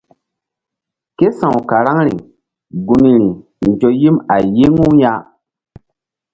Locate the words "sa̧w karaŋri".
1.37-2.15